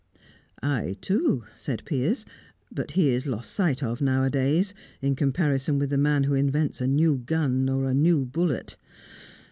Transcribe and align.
"I 0.63 0.97
too," 0.99 1.43
said 1.55 1.83
Piers. 1.85 2.25
"But 2.71 2.93
he 2.93 3.09
is 3.09 3.27
lost 3.27 3.51
sight 3.51 3.83
of, 3.83 4.01
nowadays, 4.01 4.73
in 4.99 5.15
comparison 5.15 5.77
with 5.77 5.91
the 5.91 5.97
man 5.99 6.23
who 6.23 6.33
invents 6.33 6.81
a 6.81 6.87
new 6.87 7.17
gun 7.19 7.69
or 7.69 7.85
a 7.85 7.93
new 7.93 8.25
bullet." 8.25 8.77